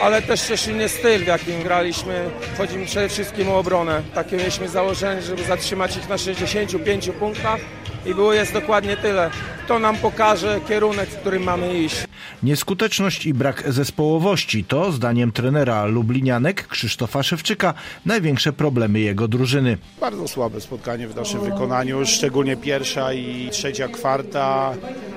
ale 0.02 0.22
też 0.22 0.40
cieszy 0.40 0.72
mnie 0.72 0.88
styl, 0.88 1.24
w 1.24 1.26
jakim 1.26 1.62
graliśmy. 1.62 2.30
Chodzi 2.58 2.76
mi 2.76 2.86
przede 2.86 3.08
wszystkim 3.08 3.48
o 3.48 3.58
obronę. 3.58 4.02
Takie 4.14 4.36
mieliśmy 4.36 4.68
założenie, 4.68 5.22
żeby 5.22 5.44
zatrzymać 5.44 5.96
ich 5.96 6.08
na 6.08 6.18
65 6.18 7.10
punktach 7.18 7.60
i 8.06 8.14
było 8.14 8.32
jest 8.32 8.52
dokładnie 8.52 8.96
tyle. 8.96 9.30
To 9.68 9.78
nam 9.78 9.96
pokaże 9.96 10.60
kierunek, 10.68 11.08
w 11.08 11.16
którym 11.16 11.42
mamy 11.42 11.74
iść. 11.74 12.05
Nieskuteczność 12.42 13.26
i 13.26 13.34
brak 13.34 13.72
zespołowości 13.72 14.64
to, 14.64 14.92
zdaniem 14.92 15.32
trenera 15.32 15.84
Lublinianek 15.84 16.66
Krzysztofa 16.68 17.22
Szewczyka, 17.22 17.74
największe 18.06 18.52
problemy 18.52 19.00
jego 19.00 19.28
drużyny. 19.28 19.78
Bardzo 20.00 20.28
słabe 20.28 20.60
spotkanie 20.60 21.08
w 21.08 21.16
naszym 21.16 21.40
wykonaniu, 21.40 22.06
szczególnie 22.06 22.56
pierwsza 22.56 23.12
i 23.12 23.48
trzecia 23.50 23.88
kwarta. 23.88 24.74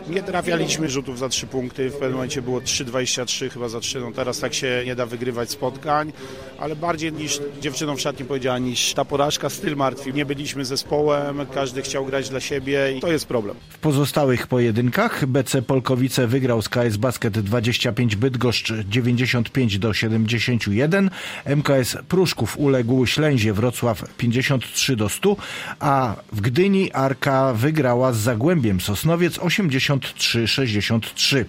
Nie 0.10 0.24
trafialiśmy 0.24 0.90
rzutów 0.90 1.20
za 1.20 1.30
trzy 1.30 1.48
punkty, 1.48 1.90
w 1.90 1.94
pewnym 1.94 2.12
momencie 2.12 2.42
było 2.42 2.60
3,23 2.60 3.50
chyba 3.50 3.70
za 3.70 3.80
trzy, 3.80 4.00
no 4.00 4.12
teraz 4.12 4.40
tak 4.40 4.54
się 4.54 4.84
nie 4.86 4.96
da 4.96 5.06
wygrywać 5.06 5.50
spotkań, 5.52 6.14
ale 6.60 6.76
bardziej 6.76 7.14
niż 7.14 7.40
dziewczyną 7.62 7.96
w 7.96 8.02
szatni 8.02 8.26
powiedziała, 8.26 8.58
niż 8.58 8.94
ta 8.94 9.06
porażka 9.06 9.50
styl 9.50 9.76
martwi. 9.76 10.14
Nie 10.14 10.26
byliśmy 10.26 10.66
zespołem, 10.66 11.46
każdy 11.54 11.82
chciał 11.82 12.06
grać 12.06 12.30
dla 12.30 12.40
siebie 12.40 12.94
i 12.98 13.00
to 13.00 13.12
jest 13.12 13.26
problem. 13.26 13.56
W 13.70 13.78
pozostałych 13.78 14.48
pojedynkach 14.48 15.26
BC 15.26 15.62
Polkowice 15.62 16.28
wygrał 16.28 16.62
z 16.62 16.70
KS 16.70 16.98
Basket 17.00 17.40
25 17.40 18.16
Bydgoszcz 18.16 18.74
95 18.90 19.80
do 19.80 19.94
71, 19.94 21.10
MKS 21.46 21.98
Pruszków 22.08 22.58
uległ 22.58 23.06
Ślęzie 23.06 23.54
Wrocław 23.54 24.04
53 24.18 24.96
do 24.96 25.10
100, 25.10 25.36
a 25.80 26.16
w 26.34 26.42
Gdyni 26.42 26.92
Arka 26.92 27.54
wygrała 27.54 28.14
z 28.14 28.18
Zagłębiem 28.18 28.82
Sosnowiec 28.82 29.38
83-63. 29.38 31.46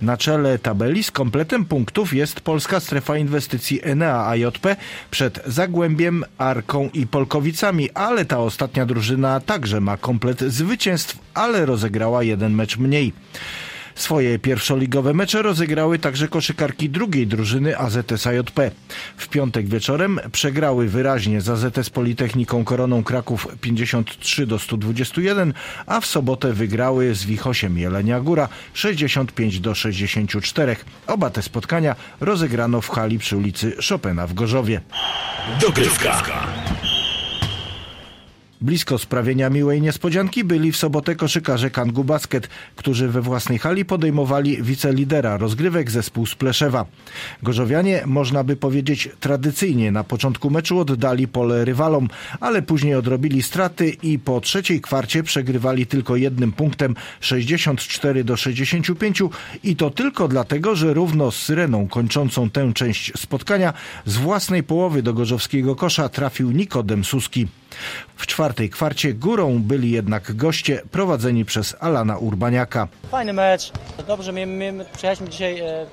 Na 0.00 0.16
czele 0.16 0.58
tabeli 0.58 1.02
z 1.02 1.10
kompletem 1.10 1.64
punktów 1.64 2.14
jest 2.14 2.40
polska 2.40 2.80
strefa 2.80 3.16
inwestycji 3.16 3.80
Enea 3.82 4.26
AJP 4.26 4.76
przed 5.10 5.40
Zagłębiem, 5.46 6.24
Arką 6.38 6.90
i 6.94 7.06
Polkowicami, 7.06 7.90
ale 7.90 8.24
ta 8.24 8.38
ostatnia 8.38 8.86
drużyna 8.86 9.40
także 9.40 9.80
ma 9.80 9.96
komplet 9.96 10.40
zwycięstw, 10.40 11.18
ale 11.34 11.66
rozegrała 11.66 12.22
jeden 12.22 12.54
mecz 12.54 12.76
mniej. 12.76 13.12
Swoje 13.94 14.38
pierwszoligowe 14.38 15.14
mecze 15.14 15.42
rozegrały 15.42 15.98
także 15.98 16.28
koszykarki 16.28 16.90
drugiej 16.90 17.26
drużyny 17.26 17.78
AZS 17.78 18.26
AJP. 18.26 18.70
W 19.16 19.28
piątek 19.28 19.68
wieczorem 19.68 20.20
przegrały 20.32 20.88
wyraźnie 20.88 21.40
z 21.40 21.48
AZS 21.48 21.90
Politechniką 21.90 22.64
Koroną 22.64 23.04
Kraków 23.04 23.48
53 23.60 24.46
do 24.46 24.58
121, 24.58 25.54
a 25.86 26.00
w 26.00 26.06
sobotę 26.06 26.52
wygrały 26.52 27.14
z 27.14 27.24
Wichosiem 27.24 27.78
Jelenia 27.78 28.20
Góra 28.20 28.48
65 28.74 29.60
do 29.60 29.74
64. 29.74 30.76
Oba 31.06 31.30
te 31.30 31.42
spotkania 31.42 31.96
rozegrano 32.20 32.80
w 32.80 32.88
hali 32.88 33.18
przy 33.18 33.36
ulicy 33.36 33.76
Chopina 33.88 34.26
w 34.26 34.34
Gorzowie. 34.34 34.80
Dogrywka. 35.60 36.22
Blisko 38.62 38.98
sprawienia 38.98 39.50
miłej 39.50 39.82
niespodzianki 39.82 40.44
byli 40.44 40.72
w 40.72 40.76
sobotę 40.76 41.14
koszykarze 41.14 41.70
Kangu 41.70 42.04
Basket, 42.04 42.48
którzy 42.76 43.08
we 43.08 43.22
własnej 43.22 43.58
hali 43.58 43.84
podejmowali 43.84 44.62
wicelidera 44.62 45.36
rozgrywek 45.36 45.90
zespół 45.90 46.26
z 46.26 46.34
Pleszewa. 46.34 46.86
Gorzowianie, 47.42 48.02
można 48.06 48.44
by 48.44 48.56
powiedzieć 48.56 49.08
tradycyjnie, 49.20 49.92
na 49.92 50.04
początku 50.04 50.50
meczu 50.50 50.78
oddali 50.78 51.28
pole 51.28 51.64
rywalom, 51.64 52.08
ale 52.40 52.62
później 52.62 52.94
odrobili 52.94 53.42
straty 53.42 53.88
i 54.02 54.18
po 54.18 54.40
trzeciej 54.40 54.80
kwarcie 54.80 55.22
przegrywali 55.22 55.86
tylko 55.86 56.16
jednym 56.16 56.52
punktem 56.52 56.94
64 57.20 58.24
do 58.24 58.36
65 58.36 59.22
i 59.64 59.76
to 59.76 59.90
tylko 59.90 60.28
dlatego, 60.28 60.76
że 60.76 60.94
równo 60.94 61.30
z 61.30 61.36
syreną 61.36 61.88
kończącą 61.88 62.50
tę 62.50 62.72
część 62.74 63.12
spotkania 63.16 63.72
z 64.04 64.16
własnej 64.16 64.62
połowy 64.62 65.02
do 65.02 65.14
gorzowskiego 65.14 65.76
kosza 65.76 66.08
trafił 66.08 66.50
Nikodem 66.50 67.04
Suski. 67.04 67.46
W 68.16 68.26
czwartej 68.26 68.70
kwarcie 68.70 69.14
górą 69.14 69.62
byli 69.62 69.90
jednak 69.90 70.36
goście 70.36 70.82
prowadzeni 70.90 71.44
przez 71.44 71.76
Alana 71.80 72.18
Urbaniaka. 72.18 72.88
Fajny 73.10 73.32
mecz. 73.32 73.72
Dobrze, 74.06 74.32
my, 74.32 74.46
my 74.46 74.84
przyjechaliśmy 74.84 75.28
dzisiaj, 75.28 75.60
e, 75.60 75.86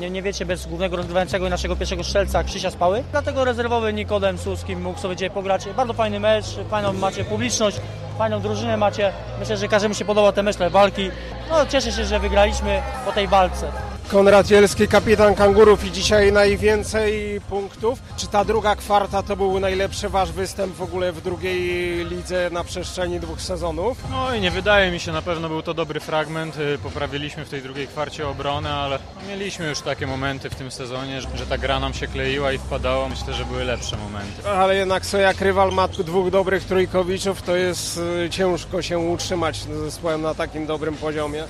nie, 0.00 0.10
nie 0.10 0.22
wiecie, 0.22 0.46
bez 0.46 0.66
głównego 0.66 0.96
rozgrywającego 0.96 1.46
i 1.46 1.50
naszego 1.50 1.76
pierwszego 1.76 2.04
strzelca 2.04 2.44
Krzysia 2.44 2.70
Spały. 2.70 3.04
Dlatego 3.12 3.44
rezerwowy 3.44 3.92
Nikodem 3.92 4.38
Suskim 4.38 4.82
mógł 4.82 5.00
sobie 5.00 5.16
dzisiaj 5.16 5.30
pograć. 5.30 5.68
Bardzo 5.76 5.92
fajny 5.94 6.20
mecz, 6.20 6.46
fajną 6.70 6.92
macie 6.92 7.24
publiczność, 7.24 7.76
fajną 8.18 8.40
drużynę 8.40 8.76
macie. 8.76 9.12
Myślę, 9.40 9.56
że 9.56 9.68
każdemu 9.68 9.94
się 9.94 10.04
podoba 10.04 10.32
te 10.32 10.42
mecze 10.42 10.70
walki. 10.70 11.10
No, 11.50 11.66
cieszę 11.66 11.92
się, 11.92 12.04
że 12.04 12.20
wygraliśmy 12.20 12.82
po 13.04 13.12
tej 13.12 13.28
walce. 13.28 13.72
Konrad 14.08 14.50
Jelski, 14.50 14.88
kapitan 14.88 15.34
Kangurów 15.34 15.84
i 15.84 15.92
dzisiaj 15.92 16.32
najwięcej 16.32 17.40
punktów. 17.48 17.98
Czy 18.16 18.26
ta 18.26 18.44
druga 18.44 18.76
kwarta 18.76 19.22
to 19.22 19.36
był 19.36 19.60
najlepszy 19.60 20.08
wasz 20.08 20.32
występ 20.32 20.74
w 20.74 20.82
ogóle 20.82 21.12
w 21.12 21.20
drugiej 21.20 22.04
lidze 22.06 22.50
na 22.52 22.64
przestrzeni 22.64 23.20
dwóch 23.20 23.40
sezonów? 23.42 23.98
No 24.10 24.34
i 24.34 24.40
nie 24.40 24.50
wydaje 24.50 24.90
mi 24.90 25.00
się, 25.00 25.12
na 25.12 25.22
pewno 25.22 25.48
był 25.48 25.62
to 25.62 25.74
dobry 25.74 26.00
fragment. 26.00 26.56
Y, 26.58 26.78
Poprawiliśmy 26.82 27.44
w 27.44 27.48
tej 27.48 27.62
drugiej 27.62 27.86
kwarcie 27.88 28.28
obronę, 28.28 28.74
ale 28.74 28.98
mieliśmy 29.28 29.68
już 29.68 29.80
takie 29.80 30.06
momenty 30.06 30.50
w 30.50 30.54
tym 30.54 30.70
sezonie, 30.70 31.20
że 31.20 31.46
ta 31.46 31.58
gra 31.58 31.80
nam 31.80 31.94
się 31.94 32.06
kleiła 32.06 32.52
i 32.52 32.58
wpadała. 32.58 33.08
Myślę, 33.08 33.34
że 33.34 33.44
były 33.44 33.64
lepsze 33.64 33.96
momenty. 33.96 34.48
Ale 34.48 34.76
jednak 34.76 35.06
co 35.06 35.18
jak 35.18 35.40
rywal 35.40 35.72
ma 35.72 35.88
dwóch 35.88 36.30
dobrych 36.30 36.64
trójkowiczów, 36.64 37.42
to 37.42 37.56
jest 37.56 38.00
y, 38.26 38.30
ciężko 38.30 38.82
się 38.82 38.98
utrzymać 38.98 39.56
z 39.56 39.66
zespołem 39.68 40.22
na 40.22 40.34
takim 40.34 40.66
dobrym 40.66 40.94
poziomie. 40.96 41.44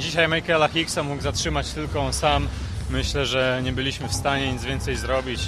Dzisiaj 0.00 0.28
Michaela 0.28 0.68
Hicksa 0.68 1.02
mógł 1.02 1.22
zatrzymać 1.22 1.70
tylko 1.72 2.00
on 2.00 2.12
sam. 2.12 2.48
Myślę, 2.90 3.26
że 3.26 3.60
nie 3.62 3.72
byliśmy 3.72 4.08
w 4.08 4.14
stanie 4.14 4.52
nic 4.52 4.64
więcej 4.64 4.96
zrobić. 4.96 5.40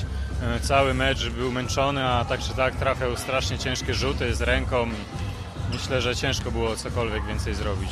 Y, 0.56 0.60
Cały 0.60 0.94
mecz 0.94 1.28
był 1.28 1.52
męczony, 1.52 2.04
a 2.04 2.24
tak 2.24 2.40
czy 2.40 2.54
tak 2.54 2.74
trafiał 2.76 3.16
strasznie 3.16 3.58
ciężkie 3.58 3.94
rzuty 3.94 4.34
z 4.34 4.40
ręką. 4.42 4.86
i 4.86 5.72
Myślę, 5.72 6.00
że 6.02 6.16
ciężko 6.16 6.50
było 6.50 6.76
cokolwiek 6.76 7.26
więcej 7.26 7.54
zrobić. 7.54 7.90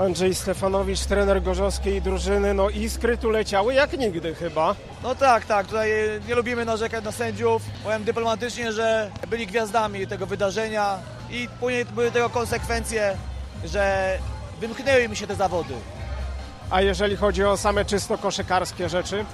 Andrzej 0.00 0.34
Stefanowicz, 0.34 1.00
trener 1.00 1.42
gorzowskiej 1.42 2.02
drużyny, 2.02 2.54
no 2.54 2.70
iskry 2.70 3.18
tu 3.18 3.30
leciały 3.30 3.74
jak 3.74 3.98
nigdy 3.98 4.34
chyba. 4.34 4.74
No 5.02 5.14
tak, 5.14 5.44
tak. 5.44 5.66
Tutaj 5.66 5.92
e, 5.92 6.20
nie 6.28 6.34
lubimy 6.34 6.64
narzekać 6.64 7.04
na 7.04 7.12
sędziów. 7.12 7.62
Powiem 7.84 8.04
dyplomatycznie, 8.04 8.72
że 8.72 9.10
byli 9.28 9.46
gwiazdami 9.46 10.06
tego 10.06 10.26
wydarzenia 10.26 10.98
i 11.30 11.48
później 11.60 11.84
były 11.84 12.10
tego 12.10 12.30
konsekwencje, 12.30 13.16
że 13.64 14.18
wymknęły 14.60 15.08
mi 15.08 15.16
się 15.16 15.26
te 15.26 15.34
zawody. 15.34 15.74
A 16.70 16.82
jeżeli 16.82 17.16
chodzi 17.16 17.44
o 17.44 17.56
same 17.56 17.84
czysto 17.84 18.18
koszykarskie 18.18 18.88
rzeczy? 18.88 19.24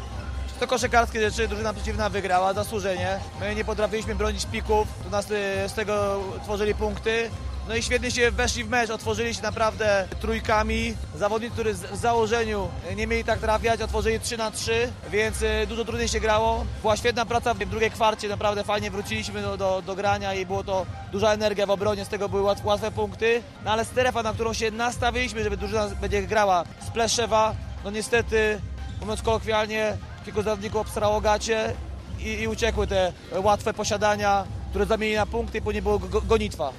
To 0.61 0.67
koszykarskie 0.67 1.21
rzeczy 1.31 1.49
drużyna 1.49 1.73
przeciwna 1.73 2.09
wygrała 2.09 2.53
zasłużenie. 2.53 3.21
My 3.41 3.55
nie 3.55 3.65
potrafiliśmy 3.65 4.15
bronić 4.15 4.47
pików, 4.47 4.89
to 5.05 5.11
nas 5.11 5.31
e, 5.31 5.69
z 5.69 5.73
tego 5.73 6.21
tworzyli 6.43 6.75
punkty. 6.75 7.31
No 7.69 7.77
i 7.77 7.83
świetnie 7.83 8.11
się 8.11 8.31
weszli 8.31 8.65
w 8.65 8.69
mecz, 8.69 8.91
otworzyli 8.91 9.35
się 9.35 9.43
naprawdę 9.43 10.09
trójkami. 10.21 10.95
Zawodnicy, 11.17 11.55
którzy 11.55 11.75
w 11.75 11.97
założeniu 11.97 12.69
nie 12.97 13.07
mieli 13.07 13.25
tak 13.25 13.39
trafiać, 13.39 13.83
otworzyli 13.83 14.21
3 14.21 14.37
na 14.37 14.51
3, 14.51 14.93
więc 15.11 15.43
e, 15.43 15.67
dużo 15.67 15.85
trudniej 15.85 16.09
się 16.09 16.21
grało. 16.21 16.65
Była 16.81 16.97
świetna 16.97 17.27
praca 17.27 17.55
w 17.55 17.59
drugiej 17.59 17.91
kwarcie, 17.91 18.29
naprawdę 18.29 18.65
fajnie 18.65 18.91
wróciliśmy 18.91 19.43
do, 19.43 19.57
do, 19.57 19.83
do 19.83 19.95
grania 19.95 20.35
i 20.35 20.47
było 20.47 20.65
to 20.65 20.87
duża 21.13 21.33
energia 21.33 21.67
w 21.67 21.71
obronie, 21.71 22.05
z 22.05 22.09
tego 22.09 22.29
były 22.29 22.43
łat, 22.43 22.65
łatwe 22.65 22.91
punkty. 22.91 23.43
No 23.65 23.71
ale 23.71 23.85
strefa, 23.85 24.23
na 24.23 24.33
którą 24.33 24.53
się 24.53 24.71
nastawiliśmy, 24.71 25.45
żeby 25.45 25.57
drużyna 25.57 25.89
będzie 25.89 26.23
grała 26.23 26.65
z 26.81 26.91
Pleszewa, 26.91 27.55
no 27.85 27.91
niestety, 27.91 28.61
mówiąc 29.01 29.23
kolokwialnie, 29.23 29.97
kilku 30.25 30.43
zawodników 30.43 30.81
obsrało 30.81 31.21
gacie 31.21 31.75
i, 32.19 32.29
i 32.29 32.49
uciekły 32.49 32.87
te 32.87 33.13
łatwe 33.37 33.75
posiadania, 33.75 34.45
które 34.73 34.87
zamienili 34.87 35.17
na 35.17 35.27
punkty 35.27 35.59
i 35.59 35.63
później 35.63 35.83
było 35.83 35.99
go, 35.99 36.21
gonitwa. 36.21 36.73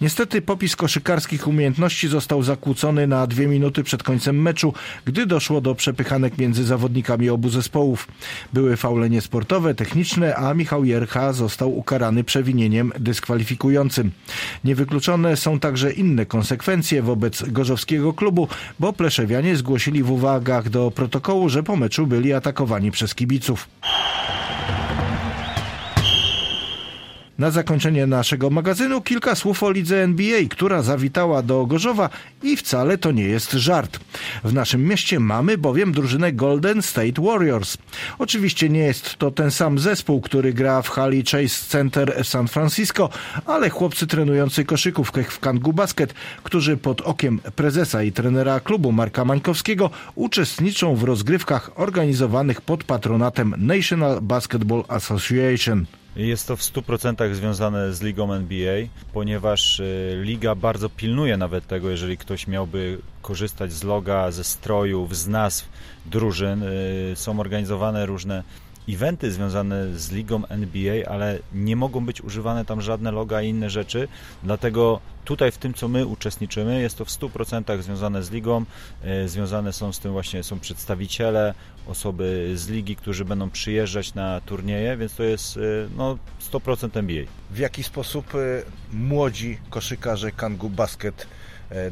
Niestety 0.00 0.42
popis 0.42 0.76
koszykarskich 0.76 1.48
umiejętności 1.48 2.08
został 2.08 2.42
zakłócony 2.42 3.06
na 3.06 3.26
dwie 3.26 3.46
minuty 3.46 3.84
przed 3.84 4.02
końcem 4.02 4.42
meczu, 4.42 4.72
gdy 5.04 5.26
doszło 5.26 5.60
do 5.60 5.74
przepychanek 5.74 6.38
między 6.38 6.64
zawodnikami 6.64 7.30
obu 7.30 7.48
zespołów. 7.48 8.08
Były 8.52 8.76
faule 8.76 9.10
niesportowe, 9.10 9.74
techniczne, 9.74 10.36
a 10.36 10.54
Michał 10.54 10.84
Jercha 10.84 11.32
został 11.32 11.78
ukarany 11.78 12.24
przewinieniem 12.24 12.92
dyskwalifikującym. 12.98 14.10
Niewykluczone 14.64 15.36
są 15.36 15.60
także 15.60 15.92
inne 15.92 16.26
konsekwencje 16.26 17.02
wobec 17.02 17.42
gorzowskiego 17.42 18.12
klubu, 18.12 18.48
bo 18.80 18.92
pleszewianie 18.92 19.56
zgłosili 19.56 20.02
w 20.02 20.10
uwagach 20.10 20.68
do 20.68 20.90
protokołu, 20.90 21.48
że 21.48 21.62
po 21.62 21.76
meczu 21.76 22.06
byli 22.06 22.32
atakowani 22.32 22.90
przez 22.90 23.14
kibiców. 23.14 23.68
Na 27.38 27.50
zakończenie 27.50 28.06
naszego 28.06 28.50
magazynu 28.50 29.00
kilka 29.00 29.34
słów 29.34 29.62
o 29.62 29.70
lidze 29.70 30.02
NBA, 30.02 30.38
która 30.50 30.82
zawitała 30.82 31.42
do 31.42 31.66
Gorzowa 31.66 32.08
i 32.42 32.56
wcale 32.56 32.98
to 32.98 33.12
nie 33.12 33.24
jest 33.24 33.52
żart. 33.52 34.00
W 34.44 34.52
naszym 34.52 34.84
mieście 34.84 35.20
mamy 35.20 35.58
bowiem 35.58 35.92
drużynę 35.92 36.32
Golden 36.32 36.82
State 36.82 37.22
Warriors. 37.22 37.78
Oczywiście 38.18 38.68
nie 38.68 38.80
jest 38.80 39.16
to 39.16 39.30
ten 39.30 39.50
sam 39.50 39.78
zespół, 39.78 40.20
który 40.20 40.52
gra 40.52 40.82
w 40.82 40.88
hali 40.88 41.24
Chase 41.24 41.66
Center 41.68 42.14
w 42.24 42.28
San 42.28 42.48
Francisco, 42.48 43.08
ale 43.46 43.70
chłopcy 43.70 44.06
trenujący 44.06 44.64
koszykówkę 44.64 45.22
w 45.22 45.40
Kangu 45.40 45.72
Basket, 45.72 46.14
którzy 46.42 46.76
pod 46.76 47.00
okiem 47.00 47.40
prezesa 47.56 48.02
i 48.02 48.12
trenera 48.12 48.60
klubu 48.60 48.92
Marka 48.92 49.24
Mańkowskiego 49.24 49.90
uczestniczą 50.14 50.94
w 50.94 51.04
rozgrywkach 51.04 51.70
organizowanych 51.74 52.60
pod 52.60 52.84
patronatem 52.84 53.54
National 53.58 54.22
Basketball 54.22 54.84
Association. 54.88 55.86
Jest 56.16 56.48
to 56.48 56.56
w 56.56 56.60
100% 56.60 57.34
związane 57.34 57.92
z 57.92 58.02
ligą 58.02 58.32
NBA, 58.32 58.76
ponieważ 59.12 59.80
y, 59.80 60.20
liga 60.22 60.54
bardzo 60.54 60.88
pilnuje 60.88 61.36
nawet 61.36 61.66
tego, 61.66 61.90
jeżeli 61.90 62.18
ktoś 62.18 62.46
miałby 62.46 62.98
korzystać 63.22 63.72
z 63.72 63.82
loga, 63.84 64.30
ze 64.30 64.44
strojów, 64.44 65.16
z 65.16 65.28
nazw 65.28 65.68
drużyn. 66.06 66.62
Y, 66.62 67.12
są 67.14 67.40
organizowane 67.40 68.06
różne 68.06 68.42
eventy 68.88 69.32
związane 69.32 69.98
z 69.98 70.12
ligą 70.12 70.46
NBA, 70.46 71.06
ale 71.08 71.38
nie 71.54 71.76
mogą 71.76 72.06
być 72.06 72.22
używane 72.22 72.64
tam 72.64 72.82
żadne 72.82 73.10
loga 73.12 73.42
i 73.42 73.48
inne 73.48 73.70
rzeczy, 73.70 74.08
dlatego 74.42 75.00
tutaj 75.24 75.52
w 75.52 75.58
tym, 75.58 75.74
co 75.74 75.88
my 75.88 76.06
uczestniczymy, 76.06 76.80
jest 76.80 76.98
to 76.98 77.04
w 77.04 77.08
100% 77.08 77.82
związane 77.82 78.22
z 78.22 78.30
ligą, 78.30 78.64
e, 79.02 79.28
związane 79.28 79.72
są 79.72 79.92
z 79.92 79.98
tym 79.98 80.12
właśnie, 80.12 80.42
są 80.42 80.60
przedstawiciele, 80.60 81.54
osoby 81.86 82.52
z 82.54 82.68
ligi, 82.68 82.96
którzy 82.96 83.24
będą 83.24 83.50
przyjeżdżać 83.50 84.14
na 84.14 84.40
turnieje, 84.40 84.96
więc 84.96 85.14
to 85.14 85.22
jest 85.22 85.56
e, 85.56 85.60
no, 85.96 86.18
100% 86.52 86.96
NBA. 86.96 87.24
W 87.50 87.58
jaki 87.58 87.82
sposób 87.82 88.34
e, 88.34 88.38
młodzi 88.92 89.58
koszykarze 89.70 90.32
Kangu 90.32 90.70
Basket 90.70 91.26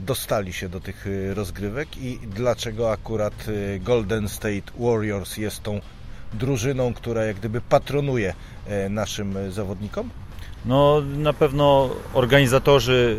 dostali 0.00 0.52
się 0.52 0.68
do 0.68 0.80
tych 0.80 1.06
rozgrywek 1.34 1.96
i 1.96 2.18
dlaczego 2.26 2.92
akurat 2.92 3.46
Golden 3.80 4.28
State 4.28 4.72
Warriors 4.78 5.36
jest 5.36 5.62
tą 5.62 5.80
drużyną, 6.32 6.94
która 6.94 7.24
jak 7.24 7.36
gdyby 7.36 7.60
patronuje 7.60 8.34
e, 8.66 8.88
naszym 8.88 9.52
zawodnikom? 9.52 10.10
No 10.64 11.02
na 11.16 11.32
pewno 11.32 11.90
organizatorzy 12.14 13.18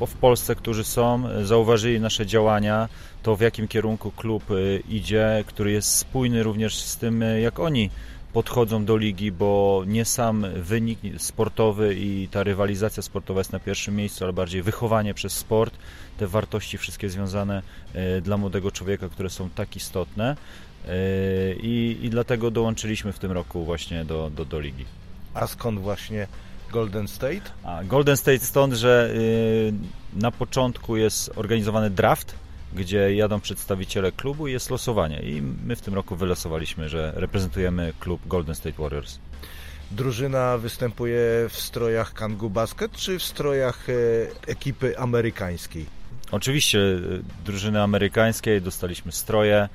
e, 0.00 0.06
w 0.06 0.14
Polsce, 0.14 0.54
którzy 0.54 0.84
są, 0.84 1.22
zauważyli 1.44 2.00
nasze 2.00 2.26
działania, 2.26 2.88
to 3.22 3.36
w 3.36 3.40
jakim 3.40 3.68
kierunku 3.68 4.10
klub 4.10 4.42
e, 4.50 4.54
idzie, 4.88 5.44
który 5.46 5.72
jest 5.72 5.96
spójny 5.96 6.42
również 6.42 6.76
z 6.76 6.96
tym, 6.96 7.24
jak 7.42 7.60
oni 7.60 7.90
podchodzą 8.32 8.84
do 8.84 8.96
ligi, 8.96 9.32
bo 9.32 9.82
nie 9.86 10.04
sam 10.04 10.46
wynik 10.56 10.98
sportowy 11.18 11.94
i 11.94 12.28
ta 12.30 12.42
rywalizacja 12.42 13.02
sportowa 13.02 13.40
jest 13.40 13.52
na 13.52 13.60
pierwszym 13.60 13.96
miejscu, 13.96 14.24
ale 14.24 14.32
bardziej 14.32 14.62
wychowanie 14.62 15.14
przez 15.14 15.32
sport, 15.32 15.74
te 16.18 16.26
wartości 16.26 16.78
wszystkie 16.78 17.10
związane 17.10 17.62
dla 18.22 18.36
młodego 18.36 18.70
człowieka, 18.70 19.08
które 19.08 19.30
są 19.30 19.50
tak 19.50 19.76
istotne. 19.76 20.36
I, 21.62 21.98
i 22.02 22.10
dlatego 22.10 22.50
dołączyliśmy 22.50 23.12
w 23.12 23.18
tym 23.18 23.32
roku 23.32 23.64
właśnie 23.64 24.04
do, 24.04 24.30
do, 24.30 24.44
do 24.44 24.60
ligi. 24.60 24.84
A 25.34 25.46
skąd 25.46 25.80
właśnie 25.80 26.26
Golden 26.72 27.08
State? 27.08 27.50
A 27.64 27.84
Golden 27.84 28.16
State 28.16 28.38
stąd, 28.38 28.74
że 28.74 29.10
y, 29.14 29.72
na 30.14 30.30
początku 30.30 30.96
jest 30.96 31.32
organizowany 31.36 31.90
draft, 31.90 32.34
gdzie 32.74 33.14
jadą 33.14 33.40
przedstawiciele 33.40 34.12
klubu 34.12 34.48
i 34.48 34.52
jest 34.52 34.70
losowanie. 34.70 35.20
I 35.22 35.42
my 35.42 35.76
w 35.76 35.80
tym 35.80 35.94
roku 35.94 36.16
wylosowaliśmy, 36.16 36.88
że 36.88 37.12
reprezentujemy 37.16 37.92
klub 38.00 38.26
Golden 38.26 38.54
State 38.54 38.82
Warriors. 38.82 39.18
Drużyna 39.90 40.58
występuje 40.58 41.20
w 41.48 41.60
strojach 41.60 42.12
Kangu 42.12 42.50
Basket 42.50 42.92
czy 42.92 43.18
w 43.18 43.22
strojach 43.22 43.86
e, 43.88 43.92
ekipy 44.50 44.98
amerykańskiej? 44.98 45.86
Oczywiście 46.30 46.78
e, 46.78 46.98
drużyny 47.44 47.82
amerykańskiej 47.82 48.62
dostaliśmy 48.62 49.12
stroje 49.12 49.68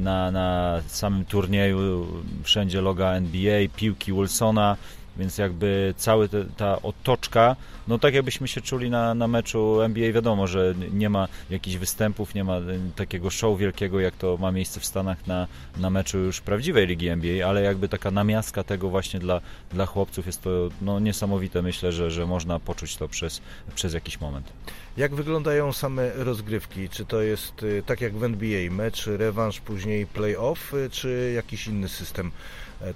na, 0.00 0.30
na 0.30 0.80
samym 0.86 1.24
turnieju, 1.24 2.06
wszędzie 2.42 2.80
loga 2.80 3.12
NBA, 3.12 3.68
piłki 3.76 4.12
Wilsona, 4.12 4.76
więc 5.16 5.38
jakby 5.38 5.94
cała 5.96 6.24
ta 6.56 6.82
otoczka, 6.82 7.56
no 7.88 7.98
tak 7.98 8.14
jakbyśmy 8.14 8.48
się 8.48 8.60
czuli 8.60 8.90
na, 8.90 9.14
na 9.14 9.28
meczu 9.28 9.82
NBA, 9.82 10.12
wiadomo, 10.12 10.46
że 10.46 10.74
nie 10.92 11.10
ma 11.10 11.28
jakichś 11.50 11.76
występów, 11.76 12.34
nie 12.34 12.44
ma 12.44 12.56
e, 12.56 12.62
takiego 12.96 13.30
show 13.30 13.58
wielkiego, 13.58 14.00
jak 14.00 14.16
to 14.16 14.36
ma 14.36 14.52
miejsce 14.52 14.80
w 14.80 14.86
Stanach 14.86 15.26
na, 15.26 15.46
na 15.76 15.90
meczu 15.90 16.18
już 16.18 16.40
prawdziwej 16.40 16.86
ligi 16.86 17.08
NBA, 17.08 17.48
ale 17.48 17.62
jakby 17.62 17.88
taka 17.88 18.10
namiastka 18.10 18.64
tego 18.64 18.90
właśnie 18.90 19.20
dla, 19.20 19.40
dla 19.72 19.86
chłopców 19.86 20.26
jest 20.26 20.42
to 20.42 20.68
no, 20.82 21.00
niesamowite, 21.00 21.62
myślę, 21.62 21.92
że, 21.92 22.10
że 22.10 22.26
można 22.26 22.60
poczuć 22.60 22.96
to 22.96 23.08
przez, 23.08 23.40
przez 23.74 23.94
jakiś 23.94 24.20
moment. 24.20 24.52
Jak 24.96 25.14
wyglądają 25.14 25.72
same 25.72 26.10
rozgrywki? 26.14 26.88
Czy 26.88 27.04
to 27.04 27.22
jest 27.22 27.62
y, 27.62 27.82
tak 27.86 28.00
jak 28.00 28.16
w 28.16 28.24
NBA, 28.24 28.70
mecz, 28.70 29.06
rewanż, 29.06 29.60
później 29.60 30.06
playoff, 30.06 30.74
y, 30.74 30.90
czy 30.90 31.32
jakiś 31.34 31.66
inny 31.66 31.88
system 31.88 32.30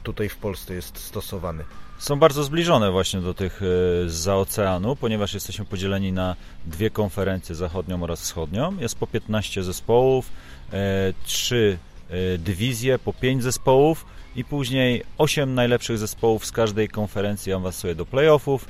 tutaj 0.02 0.28
w 0.28 0.37
Polsce 0.37 0.75
jest 0.75 0.98
stosowany? 0.98 1.64
Są 1.98 2.18
bardzo 2.18 2.44
zbliżone 2.44 2.90
właśnie 2.90 3.20
do 3.20 3.34
tych 3.34 3.62
y, 3.62 3.64
z 4.10 4.28
oceanu, 4.28 4.96
ponieważ 4.96 5.34
jesteśmy 5.34 5.64
podzieleni 5.64 6.12
na 6.12 6.36
dwie 6.66 6.90
konferencje, 6.90 7.54
zachodnią 7.54 8.02
oraz 8.02 8.20
wschodnią. 8.20 8.76
Jest 8.78 8.94
po 8.98 9.06
15 9.06 9.62
zespołów, 9.62 10.30
e, 10.72 11.12
trzy 11.24 11.78
e, 12.10 12.38
dywizje, 12.38 12.98
po 12.98 13.12
5 13.12 13.42
zespołów 13.42 14.06
i 14.36 14.44
później 14.44 15.04
8 15.18 15.54
najlepszych 15.54 15.98
zespołów 15.98 16.46
z 16.46 16.52
każdej 16.52 16.88
konferencji 16.88 17.52
awansuje 17.52 17.94
do 17.94 18.06
playoffów 18.06 18.64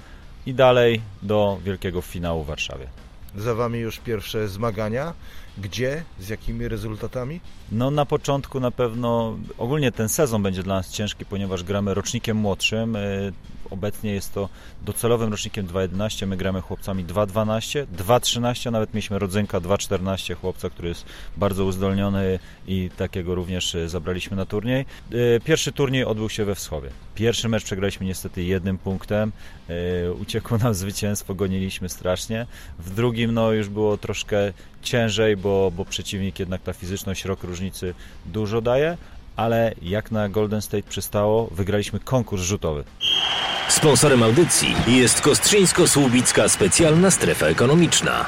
i 0.47 0.55
dalej 0.55 1.01
do 1.23 1.59
wielkiego 1.65 2.03
finału 2.03 2.45
w 2.45 2.47
Warszawie. 2.47 2.87
Za 3.37 3.55
Wami 3.55 3.79
już 3.79 3.99
pierwsze 3.99 4.49
zmagania. 4.49 5.13
Gdzie? 5.63 6.05
Z 6.21 6.29
jakimi 6.29 6.69
rezultatami? 6.69 7.41
No 7.73 7.91
na 7.91 8.07
początku 8.07 8.61
na 8.61 8.71
pewno, 8.71 9.37
ogólnie 9.59 9.93
ten 9.93 10.09
sezon 10.09 10.43
będzie 10.43 10.63
dla 10.63 10.75
nas 10.75 10.91
ciężki, 10.91 11.25
ponieważ 11.25 11.65
gramy 11.65 11.95
rocznikiem 11.95 12.37
młodszym. 12.37 12.97
E, 13.69 13.71
obecnie 13.71 14.13
jest 14.13 14.35
to 14.35 14.49
docelowym 14.83 15.31
rocznikiem 15.31 15.67
2.11, 15.67 16.27
my 16.27 16.37
gramy 16.37 16.61
chłopcami 16.61 17.05
2.12, 17.05 17.87
2.13, 17.97 18.73
nawet 18.73 18.95
mieliśmy 18.95 19.19
rodzynka 19.19 19.61
2.14 19.61 20.35
chłopca, 20.35 20.71
który 20.71 20.89
jest 20.89 21.05
bardzo 21.37 21.65
uzdolniony 21.65 22.39
i 22.67 22.91
takiego 22.97 23.35
również 23.35 23.75
e, 23.75 23.89
zabraliśmy 23.89 24.37
na 24.37 24.47
turniej. 24.47 24.81
E, 25.37 25.41
pierwszy 25.41 25.73
turniej 25.73 26.05
odbył 26.05 26.29
się 26.29 26.45
we 26.45 26.55
Wschowie. 26.55 26.91
Pierwszy 27.15 27.49
mecz 27.49 27.65
przegraliśmy 27.65 28.07
niestety 28.07 28.43
jednym 28.43 28.79
punktem, 28.79 29.33
uciekło 30.21 30.59
nam 30.59 30.75
zwycięstwo, 30.75 31.35
goniliśmy 31.35 31.89
strasznie. 31.89 32.47
W 32.79 32.95
drugim 32.95 33.35
no 33.35 33.53
już 33.53 33.69
było 33.69 33.97
troszkę 33.97 34.53
ciężej, 34.83 35.37
bo, 35.37 35.73
bo 35.77 35.85
przeciwnik 35.85 36.39
jednak 36.39 36.63
ta 36.63 36.73
fizyczność, 36.73 37.25
rok 37.25 37.45
różnicy 37.45 37.95
dużo 38.27 38.61
daje, 38.61 38.97
ale 39.39 39.75
jak 39.83 40.11
na 40.11 40.29
Golden 40.29 40.63
State 40.63 40.89
przystało, 40.89 41.49
wygraliśmy 41.51 42.01
konkurs 42.01 42.43
rzutowy. 42.43 42.85
Sponsorem 43.69 44.23
audycji 44.23 44.75
jest 44.87 45.21
Kostrzyńsko-Słubicka 45.21 46.49
Specjalna 46.49 47.11
Strefa 47.11 47.47
Ekonomiczna. 47.47 48.27